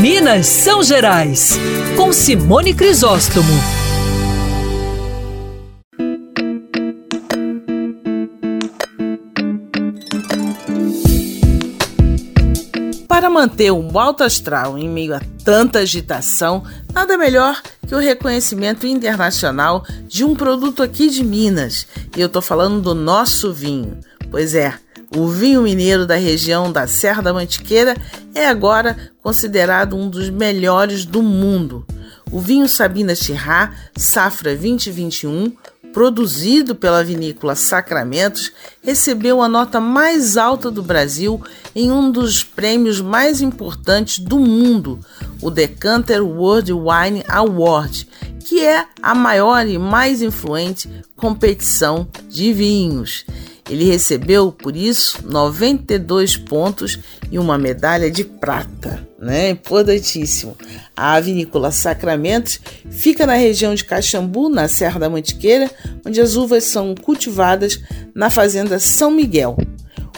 [0.00, 1.58] Minas São Gerais,
[1.96, 3.50] com Simone Crisóstomo.
[13.08, 16.62] Para manter um alto astral em meio a tanta agitação,
[16.94, 21.88] nada melhor que o reconhecimento internacional de um produto aqui de Minas.
[22.16, 23.98] E eu estou falando do nosso vinho.
[24.30, 24.78] Pois é,
[25.16, 27.96] o vinho mineiro da região da Serra da Mantiqueira
[28.34, 31.86] é agora considerado um dos melhores do mundo.
[32.30, 35.52] O vinho Sabina Chirá, safra 2021,
[35.94, 38.52] produzido pela vinícola Sacramentos,
[38.82, 41.42] recebeu a nota mais alta do Brasil
[41.74, 45.00] em um dos prêmios mais importantes do mundo,
[45.40, 48.06] o Decanter World Wine Award,
[48.44, 53.24] que é a maior e mais influente competição de vinhos.
[53.68, 56.98] Ele recebeu, por isso, 92 pontos
[57.30, 59.50] e uma medalha de prata, né?
[59.50, 60.56] Importantíssimo.
[60.96, 65.70] A vinícola Sacramentos fica na região de Caxambu, na Serra da Mantiqueira,
[66.04, 67.80] onde as uvas são cultivadas
[68.14, 69.56] na fazenda São Miguel.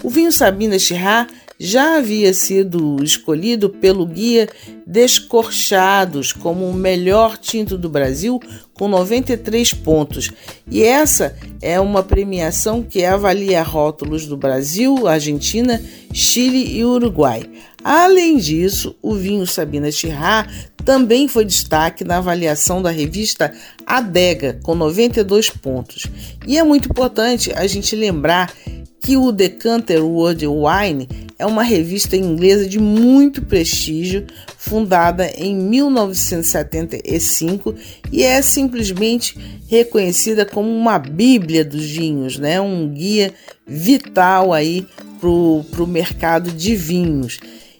[0.03, 1.27] O vinho Sabina Chirá
[1.63, 4.49] já havia sido escolhido pelo guia
[4.87, 8.41] Descorchados como o melhor tinto do Brasil,
[8.73, 10.31] com 93 pontos.
[10.71, 15.81] E essa é uma premiação que avalia rótulos do Brasil, Argentina,
[16.15, 17.43] Chile e Uruguai.
[17.85, 20.47] Além disso, o vinho Sabina Chirá
[20.85, 23.53] também foi destaque na avaliação da revista
[23.87, 26.07] Adega, com 92 pontos.
[26.47, 28.53] E é muito importante a gente lembrar
[29.01, 34.27] que o Decanter World Wine é uma revista inglesa de muito prestígio,
[34.59, 37.75] fundada em 1975
[38.13, 42.61] e é simplesmente reconhecida como uma bíblia dos vinhos, né?
[42.61, 43.33] um guia
[43.67, 44.87] vital aí
[45.19, 47.39] para o mercado de vinhos.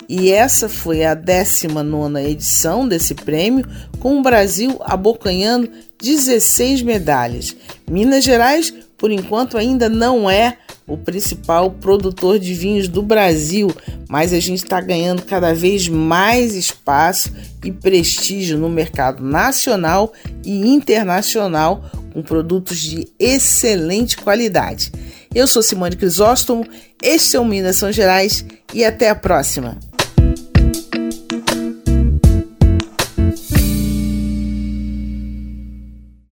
[0.09, 3.65] E essa foi a 19 edição desse prêmio,
[3.99, 5.69] com o Brasil abocanhando
[6.01, 7.55] 16 medalhas.
[7.89, 13.69] Minas Gerais, por enquanto, ainda não é o principal produtor de vinhos do Brasil,
[14.09, 17.31] mas a gente está ganhando cada vez mais espaço
[17.63, 20.11] e prestígio no mercado nacional
[20.43, 21.83] e internacional
[22.13, 24.91] com produtos de excelente qualidade.
[25.33, 26.65] Eu sou Simone Crisóstomo,
[27.01, 29.90] este é o Minas São Gerais e até a próxima!